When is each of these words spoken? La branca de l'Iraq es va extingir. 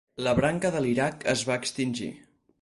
La 0.27 0.31
branca 0.37 0.71
de 0.75 0.81
l'Iraq 0.85 1.27
es 1.35 1.45
va 1.51 1.59
extingir. 1.65 2.09